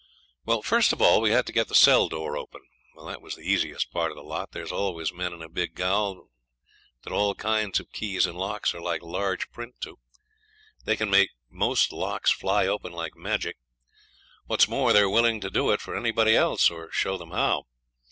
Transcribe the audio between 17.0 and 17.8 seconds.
them how.